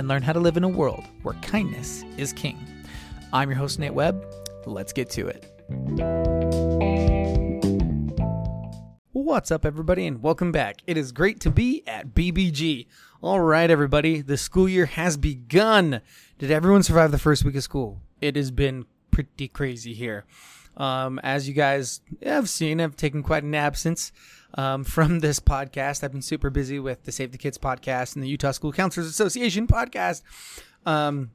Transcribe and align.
and 0.00 0.08
learn 0.08 0.22
how 0.22 0.32
to 0.32 0.40
live 0.40 0.56
in 0.56 0.64
a 0.64 0.68
world 0.68 1.04
where 1.22 1.34
kindness 1.42 2.04
is 2.16 2.32
king. 2.32 2.58
I'm 3.34 3.50
your 3.50 3.58
host, 3.58 3.78
Nate 3.78 3.92
Webb. 3.92 4.24
Let's 4.64 4.94
get 4.94 5.10
to 5.10 5.28
it. 5.28 5.44
What's 9.12 9.50
up, 9.50 9.66
everybody, 9.66 10.06
and 10.06 10.22
welcome 10.22 10.52
back. 10.52 10.78
It 10.86 10.96
is 10.96 11.12
great 11.12 11.38
to 11.40 11.50
be 11.50 11.82
at 11.86 12.14
BBG. 12.14 12.86
All 13.20 13.40
right, 13.40 13.70
everybody, 13.70 14.22
the 14.22 14.38
school 14.38 14.70
year 14.70 14.86
has 14.86 15.18
begun. 15.18 16.00
Did 16.38 16.50
everyone 16.50 16.82
survive 16.82 17.10
the 17.10 17.18
first 17.18 17.44
week 17.44 17.56
of 17.56 17.62
school? 17.62 18.00
It 18.22 18.36
has 18.36 18.50
been 18.50 18.86
pretty 19.10 19.48
crazy 19.48 19.92
here. 19.92 20.24
Um, 20.78 21.20
as 21.22 21.46
you 21.46 21.52
guys 21.52 22.00
have 22.24 22.48
seen, 22.48 22.80
I've 22.80 22.96
taken 22.96 23.22
quite 23.22 23.42
an 23.42 23.54
absence 23.54 24.12
um, 24.54 24.84
from 24.84 25.20
this 25.20 25.40
podcast. 25.40 26.02
I've 26.02 26.12
been 26.12 26.22
super 26.22 26.50
busy 26.50 26.78
with 26.78 27.04
the 27.04 27.12
Save 27.12 27.32
the 27.32 27.38
Kids 27.38 27.58
podcast 27.58 28.14
and 28.14 28.22
the 28.22 28.28
Utah 28.28 28.52
School 28.52 28.72
Counselors 28.72 29.06
Association 29.06 29.66
podcast. 29.66 30.22
Um, 30.86 31.30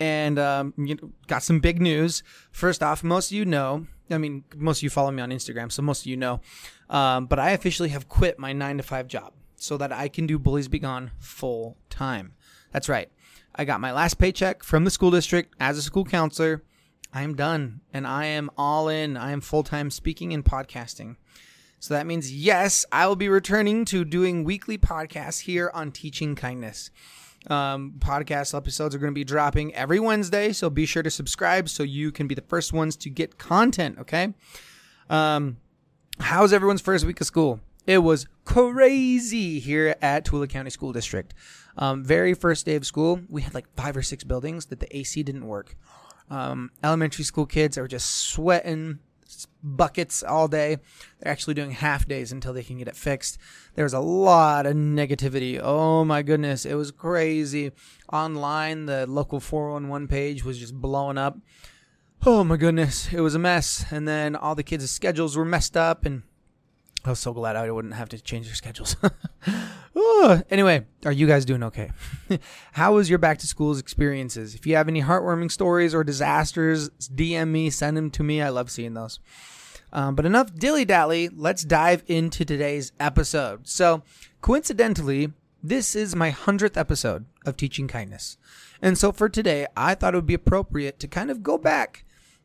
and 0.00 0.38
um, 0.38 0.74
you 0.76 0.94
know, 0.94 1.10
got 1.26 1.42
some 1.42 1.60
big 1.60 1.80
news. 1.80 2.22
First 2.50 2.82
off, 2.82 3.02
most 3.02 3.30
of 3.30 3.36
you 3.36 3.44
know, 3.44 3.86
I 4.10 4.18
mean, 4.18 4.44
most 4.56 4.78
of 4.78 4.82
you 4.84 4.90
follow 4.90 5.10
me 5.10 5.22
on 5.22 5.30
Instagram, 5.30 5.70
so 5.70 5.82
most 5.82 6.02
of 6.02 6.06
you 6.06 6.16
know, 6.16 6.40
um, 6.88 7.26
but 7.26 7.38
I 7.38 7.50
officially 7.50 7.90
have 7.90 8.08
quit 8.08 8.38
my 8.38 8.52
nine 8.52 8.76
to 8.76 8.82
five 8.82 9.08
job 9.08 9.32
so 9.56 9.76
that 9.76 9.92
I 9.92 10.08
can 10.08 10.26
do 10.26 10.38
Bullies 10.38 10.68
Be 10.68 10.78
Gone 10.78 11.10
full 11.18 11.76
time. 11.90 12.32
That's 12.72 12.88
right. 12.88 13.10
I 13.54 13.64
got 13.64 13.80
my 13.80 13.92
last 13.92 14.18
paycheck 14.18 14.62
from 14.62 14.84
the 14.84 14.90
school 14.90 15.10
district 15.10 15.54
as 15.58 15.76
a 15.78 15.82
school 15.82 16.04
counselor. 16.04 16.62
I 17.12 17.22
am 17.22 17.34
done 17.34 17.80
and 17.92 18.06
I 18.06 18.26
am 18.26 18.50
all 18.56 18.88
in. 18.88 19.16
I 19.16 19.32
am 19.32 19.40
full 19.40 19.62
time 19.62 19.90
speaking 19.90 20.32
and 20.32 20.44
podcasting. 20.44 21.16
So 21.80 21.94
that 21.94 22.06
means, 22.06 22.32
yes, 22.32 22.84
I 22.90 23.06
will 23.06 23.16
be 23.16 23.28
returning 23.28 23.84
to 23.86 24.04
doing 24.04 24.44
weekly 24.44 24.78
podcasts 24.78 25.40
here 25.40 25.70
on 25.72 25.92
Teaching 25.92 26.34
Kindness. 26.34 26.90
Um, 27.46 27.94
podcast 27.98 28.54
episodes 28.56 28.94
are 28.94 28.98
going 28.98 29.12
to 29.12 29.14
be 29.14 29.24
dropping 29.24 29.74
every 29.74 30.00
Wednesday, 30.00 30.52
so 30.52 30.68
be 30.68 30.86
sure 30.86 31.04
to 31.04 31.10
subscribe 31.10 31.68
so 31.68 31.84
you 31.84 32.10
can 32.10 32.26
be 32.26 32.34
the 32.34 32.42
first 32.42 32.72
ones 32.72 32.96
to 32.96 33.10
get 33.10 33.38
content. 33.38 33.98
Okay. 34.00 34.34
Um, 35.08 35.58
how's 36.18 36.52
everyone's 36.52 36.80
first 36.80 37.04
week 37.04 37.20
of 37.20 37.26
school? 37.26 37.60
It 37.86 37.98
was 37.98 38.26
crazy 38.44 39.60
here 39.60 39.94
at 40.02 40.26
Tooele 40.26 40.48
County 40.48 40.70
School 40.70 40.92
District. 40.92 41.32
Um, 41.78 42.04
very 42.04 42.34
first 42.34 42.66
day 42.66 42.74
of 42.74 42.84
school, 42.84 43.20
we 43.28 43.40
had 43.42 43.54
like 43.54 43.72
five 43.76 43.96
or 43.96 44.02
six 44.02 44.24
buildings 44.24 44.66
that 44.66 44.80
the 44.80 44.94
AC 44.94 45.22
didn't 45.22 45.46
work. 45.46 45.76
Um, 46.28 46.70
elementary 46.82 47.24
school 47.24 47.46
kids 47.46 47.78
are 47.78 47.88
just 47.88 48.10
sweating 48.10 48.98
buckets 49.62 50.22
all 50.22 50.48
day. 50.48 50.78
They're 51.20 51.32
actually 51.32 51.54
doing 51.54 51.72
half 51.72 52.06
days 52.06 52.32
until 52.32 52.52
they 52.52 52.62
can 52.62 52.78
get 52.78 52.88
it 52.88 52.96
fixed. 52.96 53.38
There's 53.74 53.92
a 53.92 54.00
lot 54.00 54.66
of 54.66 54.74
negativity. 54.74 55.60
Oh 55.62 56.04
my 56.04 56.22
goodness, 56.22 56.64
it 56.64 56.74
was 56.74 56.90
crazy. 56.90 57.72
Online, 58.12 58.86
the 58.86 59.06
local 59.06 59.40
411 59.40 60.08
page 60.08 60.44
was 60.44 60.58
just 60.58 60.74
blowing 60.74 61.18
up. 61.18 61.38
Oh 62.26 62.42
my 62.42 62.56
goodness, 62.56 63.12
it 63.12 63.20
was 63.20 63.34
a 63.34 63.38
mess. 63.38 63.84
And 63.90 64.08
then 64.08 64.34
all 64.34 64.54
the 64.54 64.62
kids' 64.62 64.90
schedules 64.90 65.36
were 65.36 65.44
messed 65.44 65.76
up 65.76 66.04
and 66.04 66.22
I 67.04 67.10
was 67.10 67.20
so 67.20 67.32
glad 67.32 67.56
I 67.56 67.70
wouldn't 67.70 67.94
have 67.94 68.08
to 68.10 68.20
change 68.20 68.46
their 68.46 68.54
schedules. 68.54 68.96
oh, 69.98 70.42
anyway, 70.50 70.86
are 71.04 71.12
you 71.12 71.26
guys 71.26 71.44
doing 71.44 71.62
okay? 71.64 71.90
How 72.72 72.94
was 72.94 73.10
your 73.10 73.18
back 73.18 73.38
to 73.38 73.46
school's 73.46 73.78
experiences? 73.78 74.54
If 74.54 74.66
you 74.66 74.76
have 74.76 74.88
any 74.88 75.02
heartwarming 75.02 75.50
stories 75.50 75.94
or 75.94 76.04
disasters, 76.04 76.90
DM 77.14 77.48
me, 77.48 77.70
send 77.70 77.96
them 77.96 78.10
to 78.12 78.22
me. 78.22 78.40
I 78.40 78.48
love 78.48 78.70
seeing 78.70 78.94
those. 78.94 79.20
Um, 79.92 80.14
but 80.14 80.26
enough 80.26 80.54
dilly 80.54 80.84
dally. 80.84 81.28
Let's 81.28 81.64
dive 81.64 82.04
into 82.06 82.44
today's 82.44 82.92
episode. 83.00 83.66
So, 83.66 84.02
coincidentally, 84.42 85.32
this 85.62 85.96
is 85.96 86.14
my 86.14 86.30
100th 86.30 86.76
episode 86.76 87.24
of 87.44 87.56
Teaching 87.56 87.88
Kindness. 87.88 88.36
And 88.80 88.96
so 88.96 89.10
for 89.10 89.28
today, 89.28 89.66
I 89.76 89.94
thought 89.94 90.14
it 90.14 90.18
would 90.18 90.26
be 90.26 90.34
appropriate 90.34 91.00
to 91.00 91.08
kind 91.08 91.30
of 91.30 91.42
go 91.42 91.58
back 91.58 92.04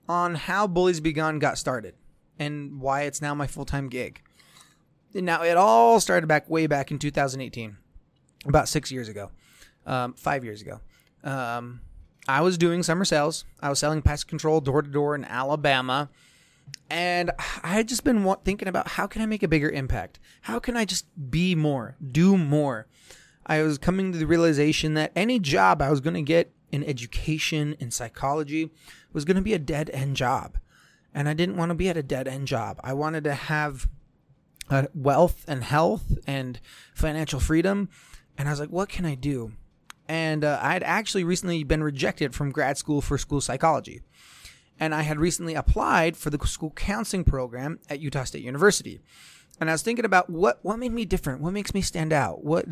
on 0.09 0.35
how 0.35 0.67
Bullies 0.67 0.99
Be 0.99 1.13
Gone 1.13 1.39
got 1.39 1.57
started 1.57 1.95
and 2.39 2.81
why 2.81 3.03
it's 3.03 3.21
now 3.21 3.35
my 3.35 3.47
full 3.47 3.65
time 3.65 3.87
gig. 3.87 4.21
Now, 5.13 5.43
it 5.43 5.57
all 5.57 5.99
started 5.99 6.27
back 6.27 6.49
way 6.49 6.67
back 6.67 6.91
in 6.91 6.99
2018, 6.99 7.77
about 8.45 8.67
six 8.67 8.91
years 8.91 9.07
ago, 9.07 9.31
um, 9.85 10.13
five 10.13 10.43
years 10.43 10.61
ago. 10.61 10.79
Um, 11.23 11.81
I 12.27 12.41
was 12.41 12.57
doing 12.57 12.83
summer 12.83 13.05
sales. 13.05 13.45
I 13.61 13.69
was 13.69 13.79
selling 13.79 14.01
pest 14.01 14.27
control 14.27 14.61
door 14.61 14.81
to 14.81 14.89
door 14.89 15.13
in 15.13 15.25
Alabama. 15.25 16.09
And 16.89 17.31
I 17.63 17.67
had 17.67 17.87
just 17.87 18.03
been 18.03 18.35
thinking 18.43 18.67
about 18.67 18.89
how 18.89 19.07
can 19.07 19.21
I 19.21 19.25
make 19.25 19.43
a 19.43 19.47
bigger 19.47 19.69
impact? 19.69 20.19
How 20.41 20.59
can 20.59 20.77
I 20.77 20.85
just 20.85 21.05
be 21.29 21.55
more, 21.55 21.95
do 22.11 22.37
more? 22.37 22.87
I 23.45 23.61
was 23.61 23.77
coming 23.77 24.11
to 24.11 24.17
the 24.17 24.27
realization 24.27 24.93
that 24.93 25.11
any 25.15 25.39
job 25.39 25.81
I 25.81 25.89
was 25.89 25.99
going 25.99 26.13
to 26.13 26.21
get 26.21 26.53
in 26.71 26.83
education, 26.83 27.75
in 27.79 27.91
psychology, 27.91 28.71
was 29.11 29.25
going 29.25 29.35
to 29.35 29.41
be 29.41 29.53
a 29.53 29.59
dead 29.59 29.89
end 29.93 30.15
job. 30.15 30.57
And 31.13 31.27
I 31.27 31.33
didn't 31.33 31.57
want 31.57 31.69
to 31.69 31.75
be 31.75 31.89
at 31.89 31.97
a 31.97 32.03
dead 32.03 32.27
end 32.27 32.47
job. 32.47 32.79
I 32.83 32.93
wanted 32.93 33.23
to 33.25 33.33
have 33.33 33.87
uh, 34.69 34.87
wealth 34.93 35.45
and 35.47 35.63
health 35.63 36.17
and 36.27 36.59
financial 36.93 37.39
freedom. 37.39 37.89
And 38.37 38.47
I 38.47 38.51
was 38.51 38.59
like, 38.59 38.69
what 38.69 38.89
can 38.89 39.05
I 39.05 39.15
do? 39.15 39.53
And 40.07 40.43
uh, 40.43 40.59
I 40.61 40.73
had 40.73 40.83
actually 40.83 41.23
recently 41.23 41.63
been 41.63 41.83
rejected 41.83 42.33
from 42.33 42.51
grad 42.51 42.77
school 42.77 43.01
for 43.01 43.17
school 43.17 43.41
psychology. 43.41 44.01
And 44.79 44.93
I 44.93 45.03
had 45.03 45.19
recently 45.19 45.53
applied 45.53 46.17
for 46.17 46.29
the 46.29 46.45
school 46.47 46.71
counseling 46.71 47.23
program 47.23 47.79
at 47.89 47.99
Utah 47.99 48.23
State 48.23 48.43
University. 48.43 49.01
And 49.61 49.69
I 49.69 49.73
was 49.73 49.83
thinking 49.83 50.03
about 50.05 50.29
what 50.29 50.59
what 50.63 50.79
made 50.79 50.91
me 50.91 51.05
different, 51.05 51.41
what 51.41 51.53
makes 51.53 51.73
me 51.73 51.81
stand 51.81 52.11
out. 52.11 52.43
What 52.43 52.65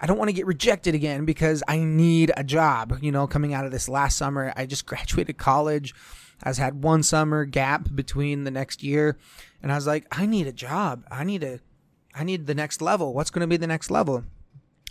I 0.00 0.06
don't 0.06 0.18
want 0.18 0.28
to 0.28 0.34
get 0.34 0.46
rejected 0.46 0.94
again 0.94 1.24
because 1.24 1.62
I 1.68 1.78
need 1.78 2.32
a 2.36 2.42
job. 2.42 2.98
You 3.00 3.12
know, 3.12 3.26
coming 3.26 3.54
out 3.54 3.64
of 3.64 3.70
this 3.70 3.88
last 3.88 4.18
summer, 4.18 4.52
I 4.56 4.66
just 4.66 4.84
graduated 4.86 5.38
college. 5.38 5.94
I 6.42 6.52
had 6.52 6.82
one 6.82 7.02
summer 7.02 7.44
gap 7.44 7.88
between 7.94 8.44
the 8.44 8.50
next 8.50 8.82
year, 8.82 9.16
and 9.62 9.72
I 9.72 9.76
was 9.76 9.86
like, 9.86 10.06
I 10.10 10.26
need 10.26 10.46
a 10.46 10.52
job. 10.52 11.04
I 11.10 11.24
need 11.24 11.42
a, 11.42 11.60
I 12.14 12.24
need 12.24 12.46
the 12.46 12.54
next 12.54 12.82
level. 12.82 13.14
What's 13.14 13.30
going 13.30 13.40
to 13.40 13.46
be 13.46 13.56
the 13.56 13.66
next 13.66 13.90
level? 13.90 14.24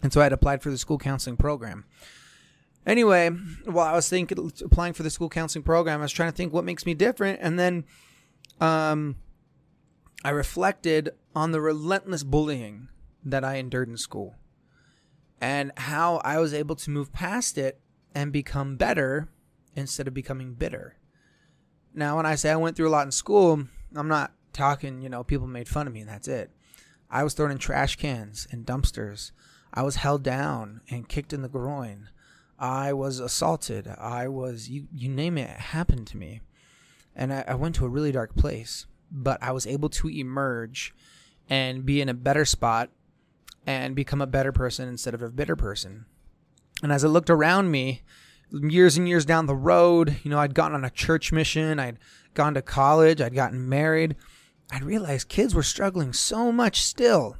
And 0.01 0.11
so 0.11 0.21
I 0.21 0.23
had 0.23 0.33
applied 0.33 0.61
for 0.61 0.71
the 0.71 0.77
school 0.77 0.97
counseling 0.97 1.37
program. 1.37 1.85
Anyway, 2.85 3.29
while 3.65 3.87
I 3.87 3.93
was 3.93 4.09
thinking 4.09 4.51
applying 4.63 4.93
for 4.93 5.03
the 5.03 5.09
school 5.09 5.29
counseling 5.29 5.63
program, 5.63 5.99
I 5.99 6.03
was 6.03 6.11
trying 6.11 6.31
to 6.31 6.35
think 6.35 6.51
what 6.51 6.65
makes 6.65 6.85
me 6.85 6.93
different, 6.93 7.39
and 7.41 7.57
then, 7.57 7.85
um, 8.59 9.15
I 10.25 10.29
reflected 10.29 11.11
on 11.35 11.51
the 11.51 11.61
relentless 11.61 12.23
bullying 12.23 12.89
that 13.23 13.43
I 13.43 13.55
endured 13.55 13.89
in 13.89 13.97
school, 13.97 14.35
and 15.39 15.71
how 15.77 16.17
I 16.23 16.39
was 16.39 16.53
able 16.53 16.75
to 16.77 16.89
move 16.89 17.13
past 17.13 17.57
it 17.57 17.79
and 18.15 18.31
become 18.31 18.75
better 18.75 19.29
instead 19.75 20.07
of 20.07 20.13
becoming 20.13 20.53
bitter. 20.53 20.97
Now, 21.93 22.17
when 22.17 22.25
I 22.25 22.35
say 22.35 22.51
I 22.51 22.55
went 22.55 22.75
through 22.75 22.87
a 22.87 22.89
lot 22.89 23.05
in 23.05 23.11
school, 23.11 23.67
I'm 23.95 24.07
not 24.07 24.31
talking, 24.51 25.01
you 25.01 25.09
know, 25.09 25.23
people 25.23 25.47
made 25.47 25.67
fun 25.67 25.87
of 25.87 25.93
me 25.93 26.01
and 26.01 26.09
that's 26.09 26.27
it. 26.27 26.51
I 27.09 27.23
was 27.23 27.33
thrown 27.33 27.51
in 27.51 27.59
trash 27.59 27.95
cans 27.95 28.47
and 28.51 28.65
dumpsters. 28.65 29.31
I 29.73 29.83
was 29.83 29.97
held 29.97 30.23
down 30.23 30.81
and 30.89 31.07
kicked 31.07 31.33
in 31.33 31.41
the 31.41 31.49
groin. 31.49 32.09
I 32.57 32.93
was 32.93 33.19
assaulted. 33.19 33.87
I 33.87 34.27
was, 34.27 34.69
you, 34.69 34.87
you 34.91 35.09
name 35.09 35.37
it, 35.37 35.49
it 35.49 35.59
happened 35.59 36.07
to 36.07 36.17
me. 36.17 36.41
And 37.15 37.33
I, 37.33 37.43
I 37.47 37.55
went 37.55 37.75
to 37.75 37.85
a 37.85 37.89
really 37.89 38.11
dark 38.11 38.35
place, 38.35 38.87
but 39.11 39.41
I 39.41 39.51
was 39.51 39.67
able 39.67 39.89
to 39.89 40.09
emerge 40.09 40.95
and 41.49 41.85
be 41.85 42.01
in 42.01 42.09
a 42.09 42.13
better 42.13 42.45
spot 42.45 42.89
and 43.65 43.95
become 43.95 44.21
a 44.21 44.27
better 44.27 44.51
person 44.51 44.87
instead 44.87 45.13
of 45.13 45.21
a 45.21 45.29
bitter 45.29 45.55
person. 45.55 46.05
And 46.81 46.91
as 46.91 47.05
I 47.05 47.07
looked 47.07 47.29
around 47.29 47.71
me, 47.71 48.01
years 48.53 48.97
and 48.97 49.07
years 49.07 49.25
down 49.25 49.45
the 49.45 49.55
road, 49.55 50.17
you 50.23 50.29
know, 50.29 50.39
I'd 50.39 50.53
gone 50.53 50.73
on 50.73 50.85
a 50.85 50.89
church 50.89 51.31
mission, 51.31 51.79
I'd 51.79 51.97
gone 52.33 52.53
to 52.53 52.61
college, 52.61 53.21
I'd 53.21 53.35
gotten 53.35 53.67
married, 53.67 54.15
I'd 54.71 54.83
realized 54.83 55.29
kids 55.29 55.55
were 55.55 55.63
struggling 55.63 56.13
so 56.13 56.51
much 56.51 56.81
still 56.81 57.37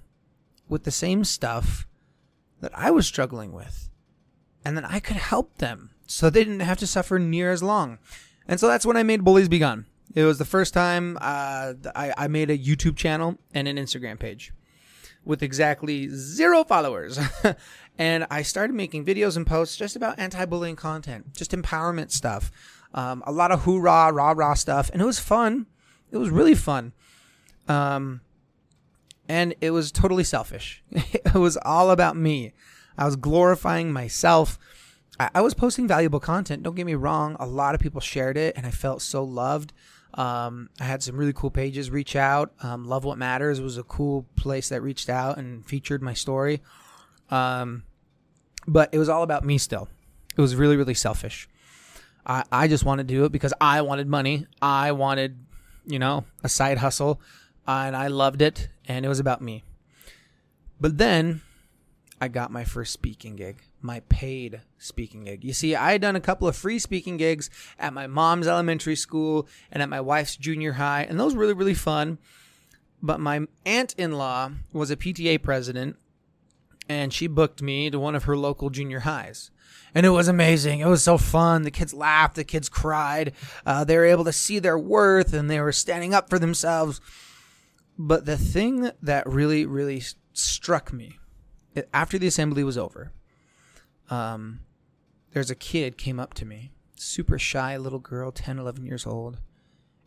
with 0.68 0.84
the 0.84 0.92
same 0.92 1.24
stuff 1.24 1.88
that 2.62 2.72
I 2.74 2.92
was 2.92 3.06
struggling 3.06 3.52
with. 3.52 3.90
And 4.66 4.78
then 4.78 4.86
I 4.86 5.00
could 5.00 5.18
help 5.18 5.58
them 5.58 5.92
so 6.08 6.30
they 6.30 6.44
didn't 6.44 6.62
have 6.62 6.78
to 6.80 6.88
suffer 6.88 7.20
near 7.20 7.52
as 7.52 7.64
long. 7.64 8.00
And 8.48 8.60
so 8.60 8.68
that's 8.68 8.86
when 8.86 8.98
I 8.98 9.04
made 9.04 9.24
Bullies 9.24 9.50
Be 9.50 9.60
Gone. 9.60 9.86
It 10.16 10.24
was 10.24 10.38
the 10.38 10.46
first 10.46 10.74
time 10.74 11.18
uh, 11.22 11.74
I, 11.96 12.14
I 12.18 12.28
made 12.28 12.50
a 12.50 12.58
YouTube 12.58 12.96
channel 12.96 13.38
and 13.54 13.68
an 13.68 13.78
Instagram 13.78 14.20
page. 14.20 14.54
With 15.26 15.44
exactly 15.44 16.10
zero 16.10 16.64
followers. 16.64 17.20
and 17.98 18.26
I 18.30 18.42
started 18.42 18.74
making 18.74 19.06
videos 19.06 19.38
and 19.38 19.48
posts 19.48 19.76
just 19.76 19.96
about 19.96 20.20
anti 20.20 20.46
bullying 20.46 20.76
content, 20.76 21.34
just 21.36 21.52
empowerment 21.52 22.12
stuff, 22.12 22.52
um, 22.94 23.24
a 23.26 23.32
lot 23.32 23.52
of 23.52 23.64
hoorah, 23.64 24.12
rah 24.12 24.34
rah 24.36 24.54
stuff. 24.54 24.90
And 24.92 25.02
it 25.02 25.06
was 25.06 25.20
fun. 25.20 25.68
It 26.12 26.18
was 26.18 26.30
really 26.30 26.56
fun. 26.56 26.94
Um, 27.68 28.22
and 29.28 29.56
it 29.62 29.72
was 29.72 29.92
totally 29.92 30.24
selfish. 30.24 30.84
it 30.92 31.34
was 31.34 31.58
all 31.58 31.92
about 31.92 32.16
me. 32.16 32.54
I 32.98 33.06
was 33.06 33.16
glorifying 33.16 33.92
myself. 33.92 34.60
I, 35.20 35.30
I, 35.36 35.42
was 35.42 35.54
posting 35.54 35.88
valuable 35.88 36.20
content. 36.20 36.64
Don't 36.64 36.76
get 36.76 36.86
me 36.86 36.96
wrong. 36.96 37.36
A 37.40 37.46
lot 37.46 37.74
of 37.74 37.82
people 37.82 38.02
shared 38.02 38.38
it, 38.38 38.56
and 38.58 38.66
I 38.66 38.72
felt 38.72 39.02
so 39.02 39.24
loved. 39.24 39.74
Um, 40.14 40.70
I 40.80 40.84
had 40.84 41.02
some 41.02 41.18
really 41.18 41.34
cool 41.34 41.50
pages 41.50 41.90
reach 41.90 42.16
out. 42.16 42.54
Um, 42.62 42.86
Love 42.86 43.04
What 43.04 43.18
Matters 43.18 43.60
was 43.62 43.78
a 43.78 43.84
cool 43.84 44.26
place 44.36 44.70
that 44.70 44.82
reached 44.82 45.10
out 45.10 45.38
and 45.38 45.66
featured 45.66 46.02
my 46.02 46.14
story. 46.14 46.62
Um, 47.30 47.84
but 48.68 48.90
it 48.94 49.00
was 49.00 49.10
all 49.10 49.24
about 49.24 49.44
me 49.44 49.58
still. 49.58 49.90
It 50.38 50.42
was 50.42 50.56
really, 50.56 50.78
really 50.78 50.94
selfish. 50.94 51.50
I, 52.26 52.44
I 52.52 52.68
just 52.68 52.86
wanted 52.86 53.08
to 53.08 53.14
do 53.14 53.26
it 53.26 53.32
because 53.32 53.54
I 53.60 53.82
wanted 53.82 54.08
money. 54.08 54.48
I 54.62 54.92
wanted, 54.92 55.38
you 55.86 56.00
know, 56.00 56.26
a 56.44 56.50
side 56.50 56.78
hustle 56.78 57.20
and 57.68 57.96
I 57.96 58.08
loved 58.08 58.42
it, 58.42 58.68
and 58.88 59.06
it 59.06 59.10
was 59.10 59.20
about 59.20 59.42
me. 59.42 59.64
But 60.80 60.98
then 60.98 61.42
I 62.20 62.28
got 62.28 62.52
my 62.52 62.64
first 62.64 62.92
speaking 62.92 63.36
gig, 63.36 63.62
my 63.84 64.00
paid 64.10 64.62
speaking 64.78 65.26
gig. 65.26 65.44
You 65.44 65.54
see, 65.54 65.76
I 65.76 65.92
had 65.92 66.02
done 66.02 66.16
a 66.16 66.22
couple 66.22 66.48
of 66.48 66.56
free 66.56 66.80
speaking 66.80 67.18
gigs 67.18 67.50
at 67.78 67.94
my 67.94 68.08
mom's 68.08 68.48
elementary 68.48 68.96
school 68.96 69.48
and 69.72 69.84
at 69.84 69.90
my 69.90 70.02
wife's 70.02 70.36
junior 70.36 70.74
high, 70.74 71.04
and 71.04 71.20
those 71.20 71.36
were 71.36 71.42
really, 71.42 71.54
really 71.54 71.74
fun. 71.74 72.18
But 73.02 73.20
my 73.20 73.48
aunt 73.66 73.94
in 73.98 74.14
law 74.14 74.52
was 74.72 74.90
a 74.90 74.96
PTA 74.96 75.44
president, 75.44 75.98
and 76.88 77.14
she 77.14 77.28
booked 77.28 77.62
me 77.62 77.90
to 77.90 78.00
one 78.00 78.16
of 78.16 78.24
her 78.24 78.38
local 78.38 78.70
junior 78.70 79.02
highs. 79.02 79.52
And 79.94 80.06
it 80.06 80.10
was 80.10 80.28
amazing. 80.28 80.80
It 80.80 80.88
was 80.88 81.04
so 81.04 81.18
fun. 81.18 81.64
The 81.64 81.72
kids 81.72 81.94
laughed, 81.94 82.36
the 82.36 82.44
kids 82.44 82.70
cried. 82.70 83.34
Uh, 83.66 83.84
they 83.84 83.98
were 83.98 84.06
able 84.06 84.24
to 84.24 84.34
see 84.34 84.58
their 84.58 84.80
worth, 84.80 85.34
and 85.34 85.50
they 85.50 85.60
were 85.60 85.72
standing 85.72 86.14
up 86.14 86.30
for 86.30 86.40
themselves 86.40 87.00
but 87.98 88.26
the 88.26 88.38
thing 88.38 88.92
that 89.02 89.28
really, 89.28 89.66
really 89.66 90.02
struck 90.34 90.92
me 90.92 91.20
after 91.94 92.18
the 92.18 92.28
assembly 92.28 92.64
was 92.64 92.78
over, 92.78 93.12
um, 94.10 94.62
there's 95.32 95.50
a 95.50 95.56
kid 95.56 95.98
came 95.98 96.20
up 96.20 96.34
to 96.36 96.46
me, 96.46 96.72
super 96.96 97.40
shy 97.40 97.76
little 97.78 98.00
girl, 98.00 98.32
10, 98.32 98.60
11 98.60 98.86
years 98.86 99.06
old, 99.06 99.40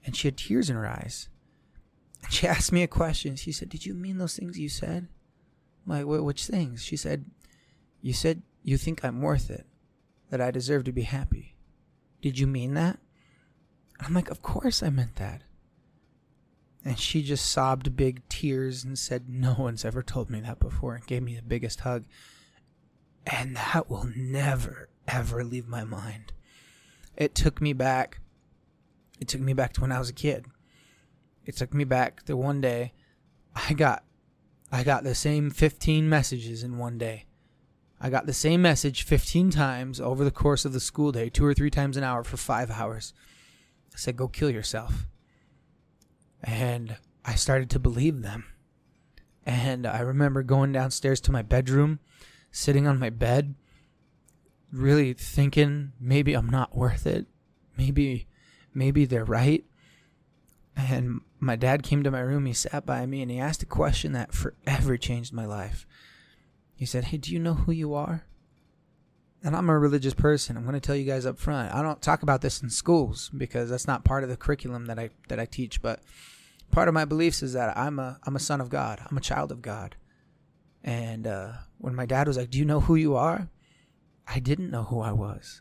and 0.05 0.15
she 0.17 0.29
had 0.29 0.37
tears 0.37 0.71
in 0.71 0.77
her 0.77 0.87
eyes. 0.87 1.29
And 2.23 2.33
she 2.33 2.47
asked 2.49 2.73
me 2.73 2.83
a 2.83 2.89
question. 2.89 3.37
She 3.37 3.53
said, 3.53 3.69
Did 3.69 3.87
you 3.87 3.95
mean 3.95 4.19
those 4.19 4.37
things 4.37 4.59
you 4.59 4.69
said? 4.69 5.09
I'm 5.87 6.07
like, 6.07 6.23
which 6.23 6.47
things? 6.47 6.85
She 6.85 6.97
said, 6.97 7.27
You 8.01 8.13
said 8.13 8.43
you 8.63 8.77
think 8.77 9.05
I'm 9.05 9.23
worth 9.23 9.51
it, 9.51 9.67
that 10.31 10.41
I 10.41 10.51
deserve 10.51 10.85
to 10.85 10.93
be 10.93 11.03
happy. 11.03 11.55
Did 12.23 12.39
you 12.39 12.47
mean 12.47 12.75
that? 12.75 12.99
I'm 14.01 14.15
like, 14.15 14.31
Of 14.31 14.43
course 14.43 14.83
I 14.83 14.91
meant 14.91 15.17
that. 15.17 15.43
And 16.85 17.01
she 17.01 17.23
just 17.25 17.51
sobbed 17.51 17.97
big 17.97 18.29
tears 18.29 18.85
and 18.85 18.97
said, 18.97 19.29
No 19.29 19.57
one's 19.59 19.85
ever 19.85 20.03
told 20.05 20.31
me 20.31 20.41
that 20.41 20.61
before, 20.61 20.95
and 20.95 21.07
gave 21.07 21.23
me 21.23 21.35
the 21.35 21.43
biggest 21.43 21.81
hug. 21.81 22.05
And 23.27 23.57
that 23.57 23.91
will 23.91 24.09
never, 24.15 24.89
ever 25.09 25.45
leave 25.45 25.67
my 25.67 25.85
mind. 25.85 26.33
It 27.17 27.35
took 27.35 27.61
me 27.61 27.73
back. 27.73 28.21
It 29.21 29.29
took 29.29 29.41
me 29.41 29.53
back 29.53 29.73
to 29.75 29.81
when 29.81 29.93
I 29.93 29.99
was 29.99 30.11
a 30.11 30.15
kid. 30.15 30.47
It 31.45 31.57
took 31.57 31.75
me 31.75 31.85
back 31.85 32.23
to 32.25 32.37
one 32.37 32.61
day 32.61 32.93
I 33.57 33.73
got 33.73 34.05
I 34.71 34.83
got 34.83 35.05
the 35.05 35.15
same 35.15 35.51
15 35.51 36.09
messages 36.09 36.63
in 36.63 36.77
one 36.77 36.99
day. 36.99 37.27
I 38.01 38.11
got 38.11 38.27
the 38.27 38.33
same 38.33 38.61
message 38.61 39.05
15 39.05 39.51
times 39.51 40.01
over 40.01 40.25
the 40.25 40.31
course 40.31 40.65
of 40.65 40.73
the 40.73 40.81
school 40.81 41.13
day, 41.13 41.31
two 41.31 41.47
or 41.47 41.55
three 41.55 41.71
times 41.71 41.97
an 41.97 42.05
hour 42.05 42.25
for 42.25 42.37
five 42.37 42.71
hours. 42.71 43.15
I 43.95 43.97
said, 43.97 44.17
Go 44.17 44.29
kill 44.29 44.51
yourself. 44.51 45.07
And 46.43 46.97
I 47.25 47.37
started 47.37 47.71
to 47.71 47.79
believe 47.79 48.23
them. 48.23 48.45
And 49.47 49.87
I 49.87 50.01
remember 50.01 50.43
going 50.43 50.73
downstairs 50.73 51.21
to 51.23 51.33
my 51.33 51.43
bedroom, 51.43 52.01
sitting 52.57 52.87
on 52.87 52.99
my 52.99 53.11
bed, 53.11 53.55
really 54.73 55.13
thinking 55.13 55.93
maybe 56.01 56.33
I'm 56.33 56.49
not 56.49 56.75
worth 56.75 57.07
it. 57.07 57.27
Maybe 57.77 58.27
maybe 58.73 59.05
they're 59.05 59.27
right. 59.27 59.65
And 60.75 61.21
my 61.39 61.57
dad 61.57 61.83
came 61.83 62.03
to 62.03 62.11
my 62.11 62.21
room, 62.21 62.47
he 62.47 62.55
sat 62.55 62.87
by 62.87 63.05
me 63.05 63.21
and 63.21 63.31
he 63.31 63.39
asked 63.39 63.63
a 63.63 63.67
question 63.67 64.13
that 64.13 64.33
forever 64.33 64.97
changed 64.97 65.35
my 65.35 65.45
life. 65.45 65.87
He 66.75 66.87
said, 66.87 67.05
"Hey, 67.05 67.19
do 67.19 67.31
you 67.31 67.39
know 67.39 67.55
who 67.55 67.73
you 67.73 67.93
are?" 67.93 68.25
And 69.45 69.55
I'm 69.55 69.69
a 69.69 69.79
religious 69.79 70.15
person. 70.15 70.57
I'm 70.57 70.65
going 70.65 70.75
to 70.75 70.81
tell 70.81 70.97
you 70.97 71.05
guys 71.05 71.27
up 71.27 71.39
front. 71.39 71.75
I 71.75 71.83
don't 71.83 72.01
talk 72.01 72.23
about 72.23 72.41
this 72.41 72.63
in 72.63 72.71
schools 72.71 73.31
because 73.37 73.69
that's 73.69 73.87
not 73.87 74.05
part 74.05 74.25
of 74.25 74.31
the 74.31 74.37
curriculum 74.37 74.87
that 74.87 74.99
I 74.99 75.11
that 75.29 75.39
I 75.39 75.45
teach, 75.45 75.83
but 75.83 76.01
part 76.71 76.89
of 76.89 76.95
my 76.95 77.05
beliefs 77.05 77.43
is 77.43 77.53
that 77.53 77.77
I'm 77.77 77.99
a 77.99 78.19
I'm 78.25 78.37
a 78.37 78.41
son 78.41 78.63
of 78.63 78.71
God. 78.71 79.01
I'm 79.11 79.17
a 79.19 79.21
child 79.21 79.53
of 79.53 79.61
God. 79.61 79.97
And 80.87 81.27
uh, 81.27 81.53
when 81.79 81.95
my 81.95 82.07
dad 82.07 82.29
was 82.29 82.37
like, 82.37 82.51
"Do 82.51 82.59
you 82.59 82.65
know 82.65 82.81
who 82.81 82.95
you 82.95 83.17
are?" 83.17 83.49
I 84.29 84.39
didn't 84.39 84.71
know 84.71 84.85
who 84.85 85.01
I 85.01 85.13
was. 85.13 85.61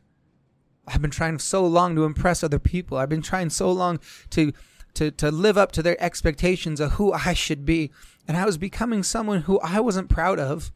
I've 0.88 1.02
been 1.02 1.12
trying 1.12 1.40
so 1.40 1.66
long 1.66 1.96
to 1.96 2.04
impress 2.04 2.44
other 2.44 2.60
people. 2.60 2.98
I've 2.98 3.10
been 3.10 3.22
trying 3.24 3.50
so 3.50 3.72
long 3.72 4.00
to 4.30 4.54
to 4.94 5.12
to 5.12 5.32
live 5.32 5.58
up 5.58 5.72
to 5.74 5.84
their 5.84 6.02
expectations 6.02 6.80
of 6.80 6.94
who 6.94 7.12
I 7.12 7.34
should 7.34 7.66
be, 7.66 7.92
and 8.28 8.38
I 8.38 8.46
was 8.46 8.58
becoming 8.58 9.02
someone 9.02 9.42
who 9.42 9.60
I 9.60 9.80
wasn't 9.80 10.10
proud 10.10 10.40
of, 10.40 10.72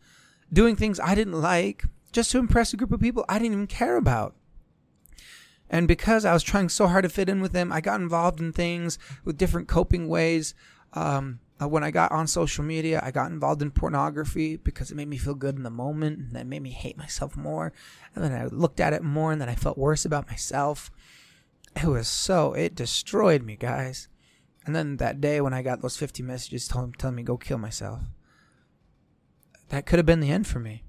doing 0.52 0.76
things 0.76 1.00
I 1.00 1.14
didn't 1.14 1.40
like 1.40 1.84
just 2.12 2.32
to 2.32 2.40
impress 2.40 2.74
a 2.74 2.78
group 2.78 2.92
of 2.92 3.00
people 3.00 3.24
I 3.30 3.38
didn't 3.38 3.54
even 3.54 3.68
care 3.68 3.98
about. 3.98 4.36
And 5.70 5.88
because 5.88 6.26
I 6.26 6.34
was 6.34 6.42
trying 6.42 6.70
so 6.70 6.88
hard 6.88 7.04
to 7.04 7.10
fit 7.10 7.30
in 7.30 7.42
with 7.42 7.52
them, 7.52 7.72
I 7.72 7.82
got 7.82 8.02
involved 8.02 8.40
in 8.40 8.52
things 8.52 8.98
with 9.24 9.38
different 9.38 9.68
coping 9.68 10.08
ways. 10.08 10.56
Um, 10.94 11.40
uh, 11.62 11.68
when 11.68 11.84
I 11.84 11.92
got 11.92 12.12
on 12.12 12.28
social 12.28 12.64
media, 12.64 13.02
I 13.04 13.12
got 13.12 13.32
involved 13.32 13.62
in 13.62 13.72
pornography 13.72 14.56
because 14.56 14.92
it 14.92 14.96
made 14.96 15.08
me 15.08 15.18
feel 15.18 15.36
good 15.36 15.56
in 15.56 15.64
the 15.64 15.70
moment 15.70 16.20
and 16.20 16.32
that 16.34 16.48
made 16.48 16.62
me 16.62 16.72
hate 16.72 16.98
myself 16.98 17.36
more. 17.36 17.74
And 18.16 18.24
then 18.24 18.32
I 18.32 18.46
looked 18.46 18.80
at 18.80 18.94
it 18.94 19.04
more 19.04 19.32
and 19.32 19.42
then 19.42 19.50
I 19.50 19.56
felt 19.56 19.78
worse 19.78 20.06
about 20.06 20.28
myself. 20.28 20.90
It 21.76 21.88
was 21.88 22.08
so, 22.08 22.54
it 22.54 22.76
destroyed 22.76 23.44
me, 23.44 23.56
guys. 23.56 24.08
And 24.66 24.76
then 24.76 24.98
that 24.98 25.20
day 25.20 25.42
when 25.42 25.54
I 25.54 25.62
got 25.62 25.82
those 25.82 25.98
50 25.98 26.24
messages 26.24 26.68
telling, 26.68 26.94
telling 26.94 27.16
me 27.16 27.24
go 27.24 27.38
kill 27.38 27.58
myself, 27.58 28.02
that 29.70 29.86
could 29.86 30.00
have 30.00 30.06
been 30.06 30.20
the 30.20 30.32
end 30.32 30.48
for 30.48 30.60
me. 30.60 30.84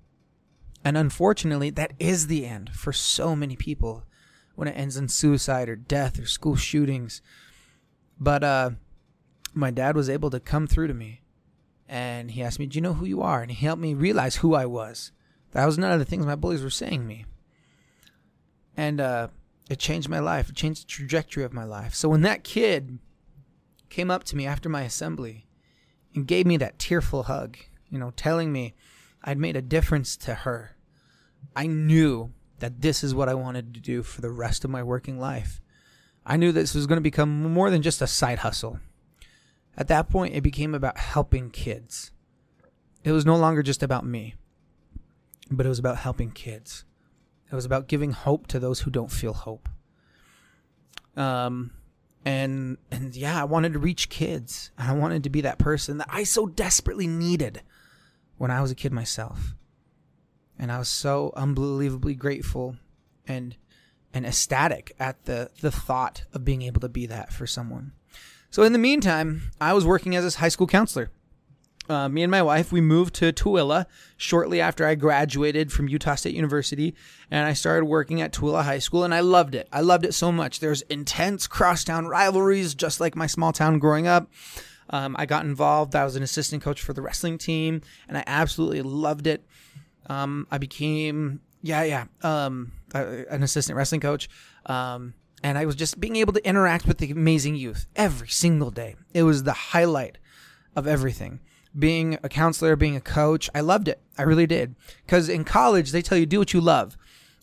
And 0.85 0.97
unfortunately, 0.97 1.71
that 1.71 1.93
is 1.99 2.27
the 2.27 2.47
end 2.47 2.71
for 2.71 2.93
so 2.93 3.37
many 3.37 3.57
people 3.57 4.05
when 4.55 4.69
it 4.69 4.73
ends 4.73 4.97
in 4.97 5.09
suicide 5.09 5.69
or 5.69 5.77
death 5.77 6.19
or 6.19 6.27
school 6.27 6.57
shootings. 6.57 7.21
But 8.19 8.45
uh, 8.45 8.71
my 9.55 9.71
dad 9.71 9.97
was 9.97 10.09
able 10.09 10.31
to 10.31 10.41
come 10.41 10.67
through 10.67 10.89
to 10.89 10.95
me 10.95 11.23
and 11.89 12.31
he 12.31 12.43
asked 12.43 12.61
me, 12.61 12.67
Do 12.67 12.77
you 12.77 12.83
know 12.83 12.95
who 12.95 13.05
you 13.05 13.21
are? 13.21 13.43
And 13.43 13.51
he 13.51 13.67
helped 13.67 13.83
me 13.83 13.95
realize 13.95 14.37
who 14.37 14.55
I 14.55 14.65
was. 14.65 15.11
That 15.53 15.67
was 15.67 15.77
none 15.77 15.91
of 15.91 15.99
the 15.99 16.05
things 16.05 16.25
my 16.25 16.37
bullies 16.37 16.63
were 16.63 16.71
saying 16.71 17.05
me. 17.05 17.27
And 18.77 19.01
uh, 19.01 19.29
it 19.69 19.81
changed 19.81 20.09
my 20.09 20.21
life. 20.21 20.49
It 20.49 20.55
changed 20.55 20.85
the 20.85 20.89
trajectory 20.89 21.43
of 21.43 21.53
my 21.53 21.65
life. 21.65 21.95
So 21.95 22.09
when 22.09 22.23
that 22.23 22.45
kid 22.45 23.01
came 23.89 24.11
up 24.11 24.23
to 24.25 24.37
me 24.37 24.47
after 24.47 24.69
my 24.69 24.83
assembly 24.83 25.47
and 26.15 26.29
gave 26.29 26.47
me 26.47 26.57
that 26.59 26.79
tearful 26.79 27.25
hug, 27.25 27.57
you 27.91 27.99
know, 27.99 28.13
telling 28.15 28.53
me 28.53 28.75
I'd 29.25 29.39
made 29.39 29.57
a 29.57 29.63
difference 29.63 30.17
to 30.19 30.35
her, 30.35 30.77
I 31.57 31.67
knew 31.67 32.33
that 32.61 32.83
this 32.83 33.03
is 33.03 33.15
what 33.15 33.29
I 33.29 33.35
wanted 33.35 33.75
to 33.75 33.81
do 33.81 34.05
for 34.05 34.21
the 34.21 34.31
rest 34.31 34.65
of 34.65 34.71
my 34.71 34.85
working 34.85 35.19
life. 35.19 35.61
I 36.25 36.37
knew 36.37 36.53
this 36.53 36.75
was 36.75 36.87
going 36.87 36.99
to 36.99 37.03
become 37.03 37.53
more 37.53 37.71
than 37.71 37.83
just 37.83 38.01
a 38.01 38.07
side 38.07 38.39
hustle. 38.39 38.79
At 39.81 39.89
that 39.89 40.09
point, 40.09 40.35
it 40.35 40.43
became 40.43 40.75
about 40.75 40.99
helping 40.99 41.51
kids. 41.51 42.13
It 43.03 43.11
was 43.11 43.27
no 43.27 43.37
longer 43.37 43.63
just 43.63 43.83
about 43.83 44.07
me, 44.07 44.37
but 45.51 45.67
it 45.67 45.69
was 45.71 45.79
about 45.81 45.97
helping 45.97 46.31
kids. 46.31 46.85
It 47.51 47.55
was 47.55 47.65
about 47.65 47.89
giving 47.89 48.13
hope 48.13 48.47
to 48.49 48.61
those 48.61 48.81
who 48.81 48.91
don't 48.91 49.11
feel 49.11 49.33
hope. 49.33 49.69
Um, 51.17 51.73
and 52.25 52.77
and 52.93 53.17
yeah, 53.17 53.41
I 53.41 53.45
wanted 53.45 53.73
to 53.73 53.79
reach 53.81 54.11
kids. 54.11 54.71
I 54.79 54.93
wanted 54.93 55.25
to 55.25 55.31
be 55.31 55.41
that 55.41 55.59
person 55.59 55.99
that 55.99 56.09
I 56.11 56.23
so 56.23 56.47
desperately 56.47 57.09
needed 57.09 57.63
when 58.37 58.53
I 58.53 58.61
was 58.61 58.71
a 58.71 58.77
kid 58.77 58.93
myself 58.93 59.55
and 60.61 60.71
I 60.71 60.79
was 60.79 60.91
so 60.91 61.33
unbelievably 61.35 62.15
grateful 62.17 62.77
and 63.27 63.57
and 64.13 64.27
ecstatic 64.27 64.95
at 65.01 65.25
the 65.25 65.51
the 65.63 65.71
thought 65.71 66.25
of 66.35 66.45
being 66.45 66.61
able 66.63 66.83
to 66.83 66.89
be 66.89 67.07
that 67.07 67.33
for 67.33 67.47
someone. 67.47 67.93
So 68.51 68.65
in 68.65 68.73
the 68.73 68.79
meantime, 68.79 69.53
I 69.61 69.73
was 69.73 69.87
working 69.87 70.17
as 70.17 70.35
a 70.35 70.39
high 70.39 70.49
school 70.49 70.67
counselor. 70.67 71.11
Uh, 71.89 72.09
me 72.09 72.23
and 72.23 72.31
my 72.31 72.43
wife, 72.43 72.71
we 72.71 72.81
moved 72.81 73.15
to 73.17 73.33
Tooele 73.33 73.85
shortly 74.17 74.61
after 74.61 74.87
I 74.87 74.95
graduated 74.95 75.73
from 75.73 75.89
Utah 75.89 76.15
State 76.15 76.35
University, 76.35 76.95
and 77.31 77.47
I 77.47 77.53
started 77.53 77.87
working 77.87 78.21
at 78.21 78.33
Tooele 78.33 78.63
High 78.63 78.79
School, 78.79 79.03
and 79.03 79.13
I 79.15 79.21
loved 79.21 79.55
it. 79.55 79.69
I 79.73 79.81
loved 79.81 80.05
it 80.05 80.15
so 80.15 80.31
much. 80.31 80.61
There's 80.61 80.83
intense 80.83 81.47
crosstown 81.47 82.07
rivalries, 82.07 82.75
just 82.75 83.01
like 83.01 83.17
my 83.17 83.27
small 83.27 83.53
town 83.53 83.79
growing 83.79 84.07
up. 84.07 84.31
Um, 84.91 85.17
I 85.19 85.27
got 85.27 85.45
involved. 85.45 85.95
I 85.97 86.05
was 86.05 86.17
an 86.17 86.23
assistant 86.23 86.63
coach 86.63 86.81
for 86.81 86.93
the 86.93 87.03
wrestling 87.03 87.39
team, 87.39 87.83
and 88.09 88.19
I 88.19 88.25
absolutely 88.27 88.83
loved 88.83 89.27
it. 89.27 89.45
Um, 90.07 90.47
I 90.51 90.59
became, 90.59 91.41
yeah, 91.63 91.83
yeah, 91.83 92.05
um, 92.23 92.73
an 92.95 93.43
assistant 93.43 93.77
wrestling 93.77 94.01
coach. 94.01 94.29
Um, 94.67 95.15
and 95.43 95.57
I 95.57 95.65
was 95.67 95.75
just 95.75 96.01
being 96.01 96.17
able 96.17 96.33
to 96.33 96.47
interact 96.47 96.87
with 96.87 96.99
the 96.99 97.11
amazing 97.11 97.57
youth 97.57 97.87
every 97.97 98.29
single 98.29 98.71
day. 98.71 98.97
It 99.15 99.23
was 99.23 99.43
the 99.43 99.53
highlight 99.53 100.19
of 100.77 100.87
everything. 100.87 101.41
Being 101.79 102.19
a 102.23 102.29
counselor, 102.29 102.77
being 102.77 102.97
a 102.97 103.01
coach, 103.01 103.49
I 103.55 103.61
loved 103.61 103.89
it. 103.89 104.01
I 104.19 104.23
really 104.23 104.47
did. 104.47 104.75
Because 105.07 105.29
in 105.29 105.45
college, 105.45 105.93
they 105.93 106.03
tell 106.03 106.19
you 106.19 106.27
do 106.27 106.39
what 106.39 106.53
you 106.53 106.61
love. 106.61 106.97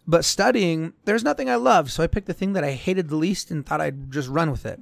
But 0.05 0.25
studying, 0.25 0.93
there's 1.05 1.23
nothing 1.23 1.49
I 1.49 1.55
love. 1.55 1.91
So 1.91 2.03
I 2.03 2.07
picked 2.07 2.27
the 2.27 2.33
thing 2.33 2.53
that 2.53 2.63
I 2.63 2.71
hated 2.71 3.09
the 3.09 3.15
least 3.15 3.51
and 3.51 3.65
thought 3.65 3.81
I'd 3.81 4.11
just 4.11 4.29
run 4.29 4.51
with 4.51 4.65
it. 4.65 4.79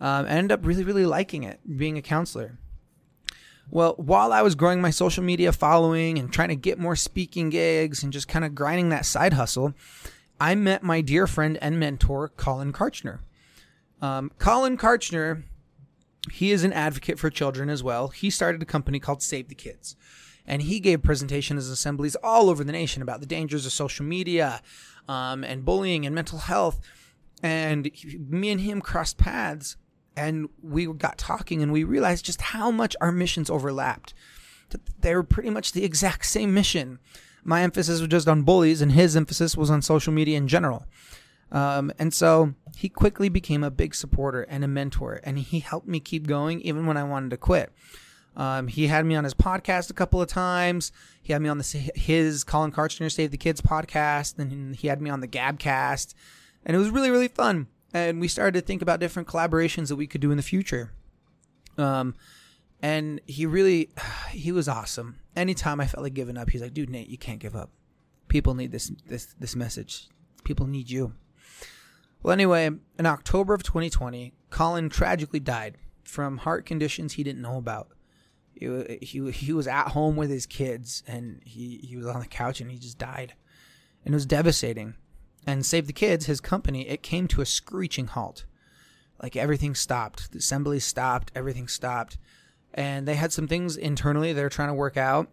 Um, 0.00 0.26
I 0.26 0.30
ended 0.30 0.52
up 0.52 0.66
really, 0.66 0.84
really 0.84 1.06
liking 1.06 1.44
it, 1.44 1.60
being 1.76 1.96
a 1.96 2.02
counselor. 2.02 2.58
Well, 3.70 3.94
while 3.96 4.32
I 4.32 4.42
was 4.42 4.54
growing 4.54 4.80
my 4.80 4.90
social 4.90 5.22
media 5.22 5.52
following 5.52 6.18
and 6.18 6.32
trying 6.32 6.48
to 6.48 6.56
get 6.56 6.78
more 6.78 6.96
speaking 6.96 7.48
gigs 7.50 8.02
and 8.02 8.12
just 8.12 8.28
kind 8.28 8.44
of 8.44 8.54
grinding 8.54 8.88
that 8.88 9.06
side 9.06 9.32
hustle, 9.32 9.74
I 10.42 10.56
met 10.56 10.82
my 10.82 11.02
dear 11.02 11.28
friend 11.28 11.56
and 11.62 11.78
mentor, 11.78 12.26
Collin 12.26 12.72
Kartchner. 12.72 13.20
Um, 14.00 14.32
Collin 14.38 14.76
Kartchner, 14.76 15.44
he 16.32 16.50
is 16.50 16.64
an 16.64 16.72
advocate 16.72 17.20
for 17.20 17.30
children 17.30 17.70
as 17.70 17.84
well. 17.84 18.08
He 18.08 18.28
started 18.28 18.60
a 18.60 18.66
company 18.66 18.98
called 18.98 19.22
Save 19.22 19.46
the 19.46 19.54
Kids. 19.54 19.94
And 20.44 20.62
he 20.62 20.80
gave 20.80 21.04
presentations 21.04 21.66
and 21.66 21.72
assemblies 21.72 22.16
all 22.24 22.50
over 22.50 22.64
the 22.64 22.72
nation 22.72 23.02
about 23.02 23.20
the 23.20 23.26
dangers 23.26 23.64
of 23.66 23.70
social 23.70 24.04
media 24.04 24.62
um, 25.06 25.44
and 25.44 25.64
bullying 25.64 26.04
and 26.04 26.12
mental 26.12 26.38
health. 26.38 26.80
And 27.40 27.88
he, 27.94 28.18
me 28.18 28.50
and 28.50 28.60
him 28.60 28.80
crossed 28.80 29.18
paths 29.18 29.76
and 30.16 30.48
we 30.60 30.86
got 30.86 31.18
talking 31.18 31.62
and 31.62 31.70
we 31.70 31.84
realized 31.84 32.24
just 32.24 32.40
how 32.40 32.72
much 32.72 32.96
our 33.00 33.12
missions 33.12 33.48
overlapped. 33.48 34.12
They 34.98 35.14
were 35.14 35.22
pretty 35.22 35.50
much 35.50 35.70
the 35.70 35.84
exact 35.84 36.26
same 36.26 36.52
mission 36.52 36.98
my 37.44 37.62
emphasis 37.62 38.00
was 38.00 38.08
just 38.08 38.28
on 38.28 38.42
bullies, 38.42 38.80
and 38.80 38.92
his 38.92 39.16
emphasis 39.16 39.56
was 39.56 39.70
on 39.70 39.82
social 39.82 40.12
media 40.12 40.36
in 40.36 40.48
general. 40.48 40.86
Um, 41.50 41.92
and 41.98 42.14
so 42.14 42.54
he 42.76 42.88
quickly 42.88 43.28
became 43.28 43.62
a 43.62 43.70
big 43.70 43.94
supporter 43.94 44.42
and 44.42 44.64
a 44.64 44.68
mentor, 44.68 45.20
and 45.24 45.38
he 45.38 45.60
helped 45.60 45.88
me 45.88 46.00
keep 46.00 46.26
going 46.26 46.60
even 46.62 46.86
when 46.86 46.96
I 46.96 47.04
wanted 47.04 47.30
to 47.30 47.36
quit. 47.36 47.72
Um, 48.34 48.68
he 48.68 48.86
had 48.86 49.04
me 49.04 49.14
on 49.14 49.24
his 49.24 49.34
podcast 49.34 49.90
a 49.90 49.94
couple 49.94 50.22
of 50.22 50.28
times. 50.28 50.90
He 51.20 51.34
had 51.34 51.42
me 51.42 51.50
on 51.50 51.58
the, 51.58 51.92
his 51.94 52.44
Collin 52.44 52.72
Kartchner 52.72 53.12
Save 53.12 53.30
the 53.30 53.36
Kids 53.36 53.60
podcast, 53.60 54.38
and 54.38 54.74
he 54.74 54.88
had 54.88 55.02
me 55.02 55.10
on 55.10 55.20
the 55.20 55.28
Gabcast, 55.28 56.14
and 56.64 56.74
it 56.74 56.78
was 56.78 56.88
really 56.88 57.10
really 57.10 57.28
fun. 57.28 57.66
And 57.92 58.20
we 58.20 58.28
started 58.28 58.58
to 58.58 58.66
think 58.66 58.80
about 58.80 59.00
different 59.00 59.28
collaborations 59.28 59.88
that 59.88 59.96
we 59.96 60.06
could 60.06 60.22
do 60.22 60.30
in 60.30 60.38
the 60.38 60.42
future. 60.42 60.92
Um, 61.76 62.14
and 62.80 63.20
he 63.26 63.44
really, 63.44 63.90
he 64.30 64.50
was 64.50 64.66
awesome 64.66 65.18
anytime 65.36 65.80
I 65.80 65.86
felt 65.86 66.02
like 66.02 66.14
giving 66.14 66.36
up, 66.36 66.50
he's 66.50 66.62
like, 66.62 66.74
dude, 66.74 66.90
Nate, 66.90 67.08
you 67.08 67.18
can't 67.18 67.38
give 67.38 67.56
up. 67.56 67.70
People 68.28 68.54
need 68.54 68.72
this 68.72 68.90
this 69.06 69.34
this 69.38 69.56
message. 69.56 70.08
People 70.44 70.66
need 70.66 70.90
you. 70.90 71.14
Well, 72.22 72.32
anyway, 72.32 72.70
in 72.98 73.06
October 73.06 73.52
of 73.52 73.62
2020, 73.62 74.32
Collin 74.50 74.88
tragically 74.88 75.40
died 75.40 75.76
from 76.04 76.38
heart 76.38 76.66
conditions 76.66 77.14
he 77.14 77.24
didn't 77.24 77.42
know 77.42 77.56
about. 77.56 77.88
He, 78.54 78.98
he, 79.02 79.30
he 79.30 79.52
was 79.52 79.66
at 79.66 79.88
home 79.88 80.14
with 80.14 80.30
his 80.30 80.46
kids 80.46 81.02
and 81.06 81.40
he, 81.44 81.80
he 81.82 81.96
was 81.96 82.06
on 82.06 82.20
the 82.20 82.26
couch 82.26 82.60
and 82.60 82.70
he 82.70 82.78
just 82.78 82.98
died. 82.98 83.34
And 84.04 84.14
it 84.14 84.16
was 84.16 84.26
devastating. 84.26 84.94
And 85.46 85.66
Save 85.66 85.88
the 85.88 85.92
Kids, 85.92 86.26
his 86.26 86.40
company, 86.40 86.88
it 86.88 87.02
came 87.02 87.26
to 87.28 87.40
a 87.40 87.46
screeching 87.46 88.06
halt. 88.06 88.44
Like 89.20 89.34
everything 89.34 89.74
stopped. 89.74 90.30
The 90.30 90.38
assembly 90.38 90.78
stopped, 90.78 91.32
everything 91.34 91.66
stopped 91.66 92.18
and 92.74 93.06
they 93.06 93.14
had 93.14 93.32
some 93.32 93.48
things 93.48 93.76
internally 93.76 94.32
they're 94.32 94.48
trying 94.48 94.68
to 94.68 94.74
work 94.74 94.96
out. 94.96 95.28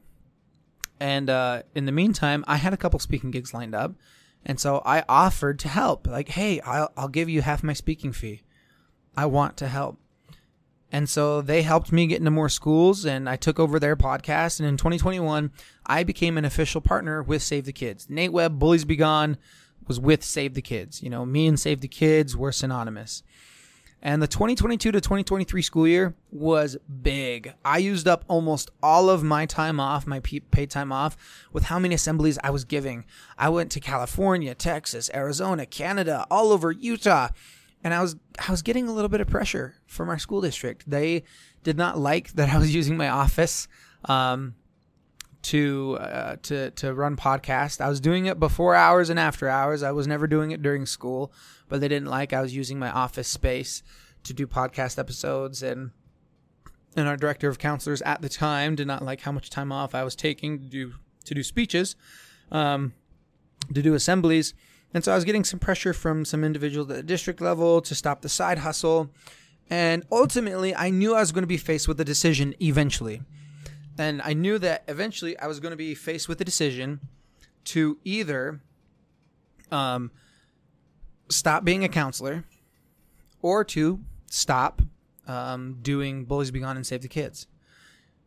And 0.99 1.29
uh, 1.29 1.63
in 1.75 1.85
the 1.85 1.91
meantime, 1.91 2.43
I 2.47 2.57
had 2.57 2.73
a 2.73 2.77
couple 2.77 2.99
speaking 2.99 3.31
gigs 3.31 3.53
lined 3.53 3.73
up, 3.73 3.93
and 4.45 4.59
so 4.59 4.81
I 4.85 5.03
offered 5.07 5.59
to 5.59 5.69
help. 5.69 6.07
Like, 6.07 6.29
hey, 6.29 6.59
I'll 6.61 6.91
I'll 6.97 7.07
give 7.07 7.29
you 7.29 7.41
half 7.41 7.63
my 7.63 7.73
speaking 7.73 8.11
fee. 8.11 8.41
I 9.15 9.25
want 9.25 9.57
to 9.57 9.67
help. 9.67 9.99
And 10.91 11.07
so 11.07 11.41
they 11.41 11.61
helped 11.61 11.91
me 11.91 12.07
get 12.07 12.19
into 12.19 12.31
more 12.31 12.49
schools, 12.49 13.05
and 13.05 13.29
I 13.29 13.35
took 13.35 13.59
over 13.59 13.79
their 13.79 13.95
podcast. 13.95 14.59
And 14.59 14.67
in 14.67 14.77
2021, 14.77 15.51
I 15.85 16.03
became 16.03 16.37
an 16.37 16.45
official 16.45 16.81
partner 16.81 17.21
with 17.21 17.43
Save 17.43 17.65
the 17.65 17.73
Kids. 17.73 18.09
Nate 18.09 18.33
Webb, 18.33 18.57
Bullies 18.57 18.85
Be 18.85 18.95
Gone, 18.95 19.37
was 19.87 19.99
with 19.99 20.23
Save 20.23 20.55
the 20.55 20.61
Kids. 20.61 21.03
You 21.03 21.09
know, 21.09 21.25
me 21.25 21.47
and 21.47 21.59
Save 21.59 21.81
the 21.81 21.87
Kids 21.87 22.35
were 22.35 22.51
synonymous. 22.51 23.23
And 24.01 24.21
the 24.21 24.27
2022 24.27 24.91
to 24.91 25.01
2023 25.01 25.61
school 25.61 25.87
year 25.87 26.15
was 26.31 26.77
big. 27.01 27.53
I 27.65 27.79
used 27.79 28.07
up 28.07 28.23
almost 28.27 28.71
all 28.81 29.09
of 29.09 29.23
my 29.23 29.45
time 29.45 29.79
off, 29.79 30.07
my 30.07 30.19
paid 30.19 30.69
time 30.69 30.91
off, 30.91 31.17
with 31.51 31.65
how 31.65 31.79
many 31.79 31.95
assemblies 31.95 32.39
I 32.43 32.49
was 32.49 32.63
giving. 32.63 33.03
I 33.37 33.49
went 33.49 33.71
to 33.71 33.79
California, 33.81 34.55
Texas, 34.55 35.09
Arizona, 35.13 35.65
Canada, 35.65 36.25
all 36.31 36.51
over 36.53 36.71
Utah. 36.71 37.29
And 37.83 37.93
I 37.93 38.01
was 38.01 38.15
I 38.45 38.51
was 38.51 38.61
getting 38.61 38.87
a 38.87 38.93
little 38.93 39.09
bit 39.09 39.21
of 39.21 39.27
pressure 39.27 39.75
from 39.85 40.09
our 40.09 40.19
school 40.19 40.41
district. 40.41 40.89
They 40.89 41.23
did 41.63 41.77
not 41.77 41.97
like 41.97 42.31
that 42.33 42.49
I 42.49 42.57
was 42.57 42.73
using 42.79 42.95
my 42.95 43.09
office 43.09 43.67
um, 44.05 44.55
to 45.43 45.97
uh, 45.99 46.35
to 46.43 46.71
to 46.71 46.93
run 46.93 47.15
podcast. 47.15 47.81
I 47.81 47.89
was 47.89 47.99
doing 47.99 48.25
it 48.25 48.39
before 48.39 48.75
hours 48.75 49.09
and 49.09 49.19
after 49.19 49.47
hours. 49.47 49.83
I 49.83 49.91
was 49.91 50.07
never 50.07 50.27
doing 50.27 50.51
it 50.51 50.61
during 50.61 50.85
school 50.85 51.31
but 51.69 51.79
they 51.79 51.87
didn't 51.87 52.09
like 52.09 52.33
I 52.33 52.41
was 52.41 52.53
using 52.53 52.79
my 52.79 52.91
office 52.91 53.27
space 53.27 53.83
to 54.23 54.33
do 54.33 54.45
podcast 54.45 54.99
episodes 54.99 55.63
and 55.63 55.91
and 56.95 57.07
our 57.07 57.15
director 57.15 57.47
of 57.47 57.59
counselors 57.59 58.01
at 58.01 58.21
the 58.21 58.27
time 58.27 58.75
did 58.75 58.87
not 58.87 59.05
like 59.05 59.21
how 59.21 59.31
much 59.31 59.51
time 59.51 59.71
off 59.71 59.93
I 59.93 60.03
was 60.03 60.15
taking 60.15 60.59
to 60.59 60.65
do 60.65 60.93
to 61.25 61.35
do 61.35 61.43
speeches, 61.43 61.95
um, 62.51 62.93
to 63.73 63.81
do 63.83 63.93
assemblies, 63.93 64.55
and 64.93 65.03
so 65.03 65.11
I 65.11 65.15
was 65.15 65.23
getting 65.23 65.43
some 65.43 65.59
pressure 65.59 65.93
from 65.93 66.25
some 66.25 66.43
individuals 66.43 66.89
at 66.89 66.95
the 66.95 67.03
district 67.03 67.39
level 67.39 67.81
to 67.81 67.93
stop 67.93 68.21
the 68.21 68.29
side 68.29 68.59
hustle, 68.59 69.11
and 69.69 70.03
ultimately 70.11 70.75
I 70.75 70.89
knew 70.89 71.13
I 71.13 71.19
was 71.19 71.31
going 71.31 71.43
to 71.43 71.47
be 71.47 71.57
faced 71.57 71.87
with 71.87 72.01
a 72.01 72.05
decision 72.05 72.55
eventually, 72.59 73.21
and 73.99 74.21
I 74.21 74.33
knew 74.33 74.57
that 74.59 74.85
eventually 74.87 75.37
I 75.37 75.47
was 75.47 75.59
going 75.59 75.71
to 75.71 75.77
be 75.77 75.93
faced 75.93 76.29
with 76.29 76.39
a 76.39 76.45
decision 76.45 77.01
to 77.65 77.99
either, 78.05 78.61
um, 79.71 80.11
stop 81.27 81.65
being 81.65 81.83
a 81.83 81.89
counselor 81.89 82.45
or 83.41 83.65
to 83.65 83.99
stop 84.27 84.81
um, 85.27 85.79
doing 85.81 86.23
Bullies 86.23 86.49
Be 86.49 86.61
Gone 86.61 86.77
and 86.77 86.87
Save 86.87 87.01
the 87.01 87.09
Kids. 87.09 87.45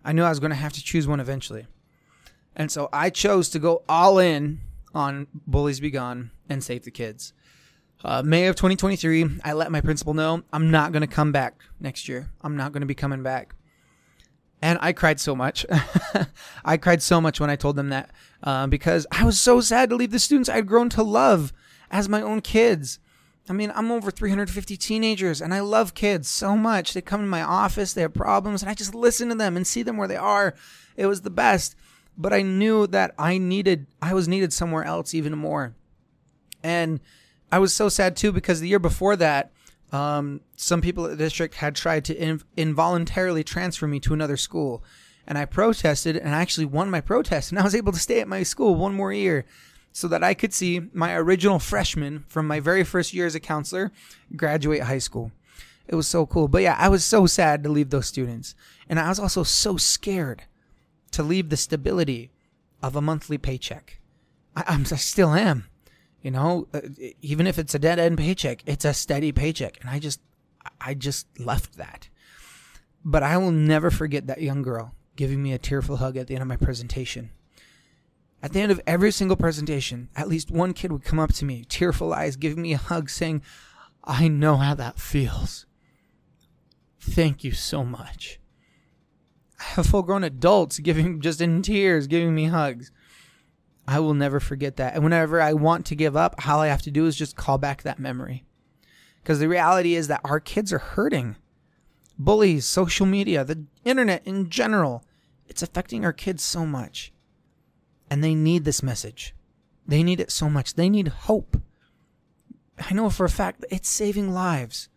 I 0.05 0.13
knew 0.13 0.23
I 0.23 0.29
was 0.29 0.41
going 0.41 0.51
to 0.51 0.57
have 0.57 0.75
to 0.75 0.85
choose 0.85 1.09
one 1.09 1.21
eventually. 1.21 1.67
And 2.55 2.71
so 2.71 2.91
I 2.93 3.09
chose 3.09 3.49
to 3.51 3.59
go 3.59 3.83
all 3.89 4.19
in 4.19 4.61
on 4.95 5.27
Bullies 5.47 5.81
Be 5.81 5.91
Gone 5.91 6.33
and 6.51 6.63
Save 6.63 6.85
the 6.85 6.91
Kids. 6.91 7.33
Uh, 8.05 8.23
May 8.23 8.47
of 8.47 8.57
2023, 8.57 9.41
I 9.43 9.55
let 9.55 9.73
my 9.73 9.81
principal 9.81 10.13
know 10.13 10.43
I'm 10.53 10.71
not 10.71 10.93
going 10.93 11.01
to 11.01 11.07
come 11.07 11.33
back 11.33 11.63
next 11.81 12.11
year. 12.11 12.31
I'm 12.43 12.59
not 12.59 12.73
going 12.73 12.83
to 12.83 12.87
be 12.87 12.95
coming 12.95 13.23
back. 13.23 13.55
And 14.63 14.79
I 14.81 14.93
cried 14.93 15.19
so 15.19 15.35
much. 15.35 15.67
I 16.65 16.77
cried 16.77 17.03
so 17.03 17.21
much 17.21 17.41
when 17.41 17.51
I 17.51 17.57
told 17.57 17.75
them 17.75 17.89
that 17.89 18.11
uh, 18.45 18.69
because 18.69 19.07
I 19.11 19.25
was 19.25 19.39
so 19.39 19.61
sad 19.61 19.91
to 19.91 19.97
leave 19.97 20.13
the 20.13 20.21
students 20.21 20.49
I'd 20.49 20.69
grown 20.69 20.89
to 20.91 21.03
love 21.03 21.53
as 21.91 22.09
my 22.09 22.23
own 22.23 22.41
kids. 22.41 23.01
I 23.49 23.53
mean, 23.53 23.73
I'm 23.75 23.91
over 23.91 24.13
350 24.13 24.77
teenagers 24.77 25.41
and 25.41 25.53
I 25.53 25.61
love 25.61 25.95
kids 25.95 26.29
so 26.29 26.57
much. 26.57 26.95
They 26.95 27.01
come 27.01 27.21
to 27.23 27.27
my 27.27 27.43
office, 27.43 27.93
they 27.93 28.03
have 28.03 28.15
problems, 28.15 28.63
and 28.63 28.71
I 28.71 28.75
just 28.75 28.95
listen 28.95 29.29
to 29.31 29.35
them 29.35 29.57
and 29.57 29.67
see 29.67 29.83
them 29.83 29.97
where 29.97 30.07
they 30.07 30.17
are. 30.17 30.55
It 30.97 31.07
was 31.07 31.23
the 31.23 31.31
best. 31.31 31.75
But 32.17 32.33
I 32.33 32.43
knew 32.43 32.87
that 32.89 33.15
I 33.19 33.39
needed, 33.39 33.87
I 34.01 34.15
was 34.15 34.29
needed 34.29 34.53
somewhere 34.53 34.85
else 34.85 35.13
even 35.13 35.37
more. 35.37 35.75
And 36.63 37.01
I 37.51 37.59
was 37.59 37.75
so 37.75 37.89
sad 37.89 38.17
too 38.17 38.31
because 38.31 38.61
the 38.61 38.69
year 38.69 38.79
before 38.79 39.17
that, 39.17 39.51
um, 39.93 40.41
some 40.57 40.81
people 40.81 41.05
at 41.05 41.11
the 41.11 41.17
district 41.17 41.57
had 41.57 41.77
tried 41.77 42.05
to 42.07 42.15
inv- 42.15 42.45
involuntarily 42.57 43.45
transfer 43.45 43.87
me 43.87 44.01
to 44.01 44.15
another 44.15 44.37
school. 44.37 44.83
And 45.27 45.39
I 45.39 45.45
protested 45.45 46.17
and 46.17 46.35
I 46.35 46.41
actually 46.41 46.67
won 46.67 46.91
my 46.91 47.01
protest 47.01 47.53
and 47.53 47.59
I 47.59 47.63
was 47.63 47.75
able 47.75 47.93
to 47.93 47.99
stay 47.99 48.21
at 48.21 48.27
my 48.27 48.43
school 48.43 48.75
one 48.75 48.95
more 48.95 49.13
year 49.13 49.45
so 49.93 50.09
that 50.09 50.25
I 50.25 50.35
could 50.35 50.55
see 50.55 50.89
my 50.93 51.15
original 51.15 51.59
freshman 51.59 52.25
from 52.27 52.47
my 52.47 52.59
very 52.59 52.83
first 52.83 53.13
year 53.13 53.27
as 53.27 53.35
a 53.35 53.41
counselor 53.41 53.93
graduate 54.35 54.83
high 54.83 54.99
school. 54.99 55.31
It 55.87 55.95
was 55.95 56.09
so 56.09 56.27
cool. 56.27 56.49
But 56.49 56.63
yeah, 56.63 56.77
I 56.79 56.89
was 56.89 57.05
so 57.05 57.27
sad 57.27 57.63
to 57.63 57.69
leave 57.69 57.91
those 57.91 58.07
students. 58.07 58.55
And 58.89 58.99
I 58.99 59.09
was 59.09 59.19
also 59.19 59.43
so 59.43 59.77
scared 59.77 60.45
to 61.11 61.23
leave 61.23 61.51
the 61.51 61.57
stability 61.57 62.31
of 62.83 62.97
a 62.97 63.03
monthly 63.03 63.37
paycheck. 63.37 64.01
I, 64.57 64.65
I'm, 64.67 64.81
I 64.81 64.97
still 64.97 65.35
am. 65.35 65.67
You 66.23 66.31
know, 66.31 66.69
uh, 66.73 66.81
even 67.21 67.47
if 67.47 67.59
it's 67.59 67.75
a 67.75 67.79
dead 67.79 67.99
end 67.99 68.19
paycheck, 68.19 68.63
it's 68.67 68.85
a 68.85 68.95
steady 68.95 69.33
paycheck. 69.33 69.79
And 69.81 69.91
I 69.91 69.99
just, 69.99 70.21
I 70.81 70.95
just 70.95 71.27
left 71.39 71.77
that. 71.77 72.09
But 73.05 73.23
I 73.23 73.37
will 73.37 73.51
never 73.51 73.91
forget 73.91 74.29
that 74.29 74.41
young 74.41 74.63
girl 74.63 74.95
giving 75.17 75.43
me 75.43 75.53
a 75.53 75.59
tearful 75.59 75.97
hug 75.97 76.17
at 76.17 76.29
the 76.29 76.35
end 76.35 76.43
of 76.43 76.49
my 76.49 76.57
presentation 76.57 77.31
at 78.43 78.53
the 78.53 78.61
end 78.61 78.73
of 78.73 78.81
every 78.87 79.13
single 79.13 79.37
presentation, 79.37 80.09
at 80.17 80.29
least 80.29 80.51
one 80.51 80.75
kid 80.75 80.91
would 80.91 81.05
come 81.05 81.21
up 81.21 81.33
to 81.35 81.45
me, 81.45 81.65
tearful 81.69 82.13
eyes, 82.13 82.37
giving 82.37 82.61
me 82.61 82.73
a 82.73 82.79
hug, 82.79 83.09
saying, 83.09 83.41
I 84.03 84.27
know 84.27 84.57
how 84.57 84.75
that 84.75 84.99
feels. 84.99 85.65
Thank 87.01 87.45
you 87.45 87.53
so 87.53 87.85
much. 87.85 88.41
I 89.61 89.65
have 89.65 89.87
full 89.87 90.03
grown 90.03 90.25
adults 90.25 90.81
giving 90.81 91.21
just 91.21 91.41
in 91.41 91.63
tears, 91.63 92.09
giving 92.09 92.35
me 92.35 92.47
hugs. 92.47 92.91
I 93.93 93.99
will 94.01 94.15
never 94.15 94.41
forget 94.41 94.77
that. 94.77 94.95
And 94.95 95.05
whenever 95.05 95.39
I 95.39 95.53
want 95.53 95.85
to 95.87 95.95
give 95.95 96.17
up, 96.17 96.49
all 96.49 96.61
I 96.61 96.69
have 96.69 96.81
to 96.83 96.91
do 96.91 97.05
is 97.05 97.15
just 97.15 97.37
call 97.37 97.59
back 97.59 97.83
that 97.83 97.99
memory. 97.99 98.43
Because 99.23 99.39
the 99.39 99.49
reality 99.49 99.95
is 99.95 100.09
that 100.09 100.23
our 100.25 100.41
kids 100.41 100.73
are 100.73 100.79
hurting. 100.79 101.37
Bullies, 102.19 102.65
social 102.65 103.05
media, 103.05 103.45
the 103.45 103.67
internet 103.85 104.27
in 104.27 104.49
general, 104.49 105.05
it's 105.47 105.63
affecting 105.63 106.07
our 106.07 106.13
kids 106.15 106.43
so 106.43 106.65
much. 106.65 107.13
And 108.09 108.25
they 108.25 108.35
need 108.35 108.65
this 108.65 108.83
message. 108.83 109.35
They 109.87 110.03
need 110.03 110.21
it 110.21 110.31
so 110.31 110.49
much. 110.49 110.73
They 110.73 110.89
need 110.89 111.09
hope. 111.09 111.61
I 112.79 112.95
know 112.95 113.11
for 113.11 113.27
a 113.27 113.31
fact 113.31 113.63
it's 113.71 113.91
saving 113.91 114.33
lives. 114.33 114.89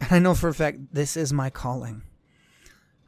And 0.00 0.10
I 0.10 0.18
know 0.18 0.34
for 0.34 0.48
a 0.48 0.54
fact 0.54 0.92
this 0.92 1.16
is 1.16 1.32
my 1.32 1.50
calling. 1.50 2.02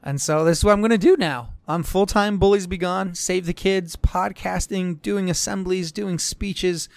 And 0.02 0.20
so 0.20 0.44
this 0.44 0.58
is 0.58 0.64
what 0.64 0.72
I'm 0.72 0.80
going 0.80 0.90
to 0.90 0.98
do 0.98 1.16
now. 1.16 1.54
I'm 1.68 1.82
full 1.82 2.06
time 2.06 2.38
Bullies 2.38 2.66
Be 2.66 2.78
Gone, 2.78 3.14
Save 3.14 3.46
the 3.46 3.52
Kids, 3.52 3.96
podcasting, 3.96 5.02
doing 5.02 5.28
assemblies, 5.28 5.92
doing 5.92 6.18
speeches. 6.18 6.88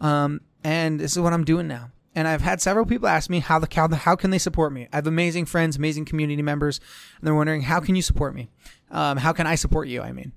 Um, 0.00 0.40
and 0.64 0.98
this 1.00 1.12
is 1.12 1.18
what 1.20 1.32
I'm 1.32 1.44
doing 1.44 1.68
now. 1.68 1.90
And 2.14 2.26
I've 2.26 2.40
had 2.40 2.60
several 2.60 2.84
people 2.84 3.06
ask 3.06 3.30
me 3.30 3.38
how 3.38 3.60
the 3.60 3.68
how, 3.72 3.88
how 3.88 4.16
can 4.16 4.30
they 4.30 4.38
support 4.38 4.72
me. 4.72 4.88
I 4.92 4.96
have 4.96 5.06
amazing 5.06 5.44
friends, 5.44 5.76
amazing 5.76 6.04
community 6.04 6.42
members, 6.42 6.80
and 7.18 7.26
they're 7.26 7.34
wondering 7.34 7.62
how 7.62 7.78
can 7.78 7.94
you 7.94 8.02
support 8.02 8.34
me? 8.34 8.48
Um, 8.90 9.18
how 9.18 9.32
can 9.32 9.46
I 9.46 9.54
support 9.54 9.86
you? 9.86 10.02
I 10.02 10.10
mean, 10.10 10.32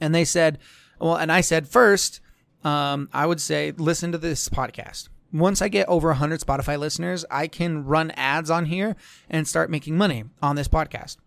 and 0.00 0.14
they 0.14 0.24
said, 0.24 0.58
well, 0.98 1.14
and 1.14 1.30
I 1.30 1.42
said 1.42 1.68
first, 1.68 2.20
um, 2.64 3.08
I 3.12 3.24
would 3.26 3.40
say 3.40 3.72
listen 3.76 4.10
to 4.12 4.18
this 4.18 4.48
podcast. 4.48 5.08
Once 5.32 5.62
I 5.62 5.68
get 5.68 5.86
over 5.88 6.08
100 6.08 6.40
Spotify 6.40 6.78
listeners, 6.78 7.24
I 7.30 7.46
can 7.46 7.84
run 7.84 8.10
ads 8.12 8.50
on 8.50 8.64
here 8.64 8.96
and 9.28 9.46
start 9.46 9.70
making 9.70 9.96
money 9.96 10.24
on 10.42 10.56
this 10.56 10.68
podcast. 10.68 11.18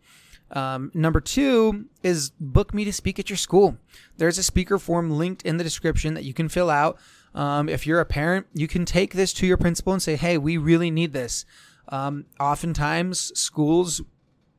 Um, 0.51 0.91
number 0.93 1.21
two 1.21 1.85
is 2.01 2.31
book 2.39 2.73
me 2.73 2.83
to 2.85 2.93
speak 2.93 3.19
at 3.19 3.29
your 3.29 3.37
school. 3.37 3.77
There's 4.17 4.37
a 4.37 4.43
speaker 4.43 4.79
form 4.79 5.11
linked 5.11 5.43
in 5.43 5.57
the 5.57 5.63
description 5.63 6.13
that 6.15 6.23
you 6.23 6.33
can 6.33 6.49
fill 6.49 6.69
out. 6.69 6.97
Um, 7.35 7.69
if 7.69 7.85
you're 7.85 7.99
a 7.99 8.05
parent, 8.05 8.47
you 8.53 8.67
can 8.67 8.85
take 8.85 9.13
this 9.13 9.33
to 9.33 9.45
your 9.45 9.57
principal 9.57 9.93
and 9.93 10.01
say, 10.01 10.15
hey, 10.15 10.37
we 10.37 10.57
really 10.57 10.89
need 10.89 11.13
this. 11.13 11.45
Um, 11.89 12.25
oftentimes, 12.39 13.31
schools 13.39 14.01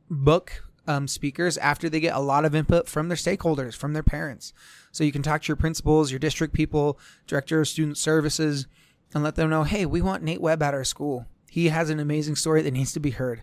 book 0.09 0.65
um, 0.87 1.07
speakers 1.07 1.57
after 1.59 1.89
they 1.89 2.01
get 2.01 2.15
a 2.15 2.21
lot 2.21 2.45
of 2.45 2.55
input 2.55 2.89
from 2.89 3.09
their 3.09 3.17
stakeholders, 3.17 3.77
from 3.77 3.93
their 3.93 4.03
parents. 4.03 4.53
So 4.93 5.05
you 5.05 5.13
can 5.13 5.23
talk 5.23 5.43
to 5.43 5.49
your 5.49 5.57
principals, 5.57 6.11
your 6.11 6.19
district 6.19 6.55
people, 6.55 6.99
director 7.27 7.61
of 7.61 7.69
student 7.69 7.99
services, 7.99 8.67
and 9.15 9.23
let 9.23 9.37
them 9.37 9.51
know, 9.51 9.65
hey, 9.65 9.87
we 9.87 10.03
want 10.03 10.23
Nate 10.23 10.41
Webb 10.41 10.63
at 10.63 10.75
our 10.75 10.85
school. 10.85 11.27
He 11.49 11.69
has 11.69 11.91
an 11.91 12.01
amazing 12.01 12.37
story 12.37 12.63
that 12.63 12.73
needs 12.73 12.93
to 12.93 13.01
be 13.01 13.11
heard. 13.11 13.43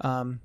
Um, 0.00 0.40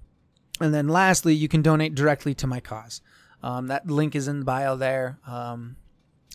and 0.61 0.73
then 0.73 0.87
lastly, 0.87 1.33
you 1.33 1.47
can 1.47 1.61
donate 1.61 1.95
directly 1.95 2.33
to 2.35 2.47
my 2.47 2.59
cause. 2.59 3.01
Um, 3.43 3.67
that 3.67 3.87
link 3.87 4.15
is 4.15 4.27
in 4.27 4.39
the 4.39 4.45
bio 4.45 4.75
there. 4.75 5.19
Um, 5.25 5.77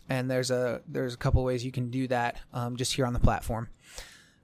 and 0.09 0.29
there's 0.29 0.51
a 0.51 0.81
there's 0.87 1.13
a 1.13 1.17
couple 1.17 1.43
ways 1.43 1.65
you 1.65 1.71
can 1.71 1.89
do 1.89 2.07
that 2.07 2.37
um, 2.53 2.77
just 2.77 2.93
here 2.93 3.05
on 3.05 3.13
the 3.13 3.19
platform. 3.19 3.69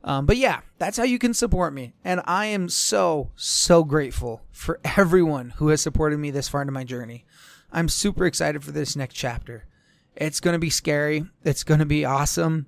Um, 0.04 0.26
but 0.26 0.38
yeah, 0.38 0.62
that's 0.80 0.98
how 0.98 1.04
you 1.04 1.18
can 1.18 1.34
support 1.34 1.74
me, 1.74 1.94
and 2.04 2.22
I 2.26 2.48
am 2.48 2.68
so 2.68 3.32
so 3.36 3.84
grateful 3.84 4.42
for 4.52 4.80
everyone 4.98 5.52
who 5.52 5.70
has 5.70 5.82
supported 5.82 6.20
me 6.20 6.32
this 6.32 6.50
far 6.50 6.62
into 6.62 6.74
my 6.74 6.84
journey. 6.84 7.26
I'm 7.72 7.90
super 7.90 8.26
excited 8.26 8.64
for 8.64 8.72
this 8.72 8.96
next 8.96 9.16
chapter. 9.16 9.66
It's 10.16 10.40
gonna 10.40 10.60
be 10.60 10.70
scary. 10.70 11.26
It's 11.44 11.64
gonna 11.64 11.86
be 11.86 12.06
awesome, 12.06 12.68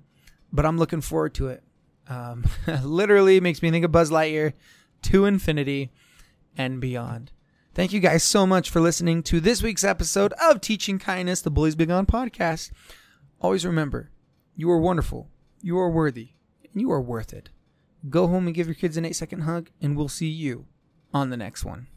but 0.52 0.64
I'm 0.64 0.78
looking 0.78 1.02
forward 1.02 1.34
to 1.34 1.48
it. 1.48 1.62
Um, 2.08 2.44
literally 2.82 3.40
makes 3.40 3.62
me 3.62 3.70
think 3.70 3.84
of 3.84 3.92
Buzz 3.92 4.10
Lightyear 4.10 4.54
to 5.02 5.26
infinity 5.26 5.90
and 6.56 6.80
beyond. 6.80 7.32
Thank 7.74 7.92
you 7.92 8.00
guys 8.00 8.22
so 8.22 8.46
much 8.46 8.70
for 8.70 8.80
listening 8.80 9.22
to 9.24 9.40
this 9.40 9.62
week's 9.62 9.84
episode 9.84 10.32
of 10.42 10.60
Teaching 10.60 10.98
Kindness, 10.98 11.42
the 11.42 11.50
Bullies 11.50 11.74
Be 11.74 11.86
Gone 11.86 12.06
podcast. 12.06 12.70
Always 13.40 13.66
remember, 13.66 14.10
you 14.54 14.70
are 14.70 14.78
wonderful, 14.78 15.28
you 15.60 15.78
are 15.78 15.90
worthy, 15.90 16.30
and 16.72 16.80
you 16.80 16.90
are 16.90 17.00
worth 17.02 17.32
it. 17.34 17.50
Go 18.08 18.28
home 18.28 18.46
and 18.46 18.54
give 18.54 18.66
your 18.66 18.74
kids 18.74 18.96
an 18.96 19.04
eight 19.04 19.16
second 19.16 19.42
hug, 19.42 19.70
and 19.80 19.96
we'll 19.96 20.08
see 20.08 20.28
you 20.28 20.66
on 21.12 21.30
the 21.30 21.36
next 21.36 21.64
one. 21.64 21.88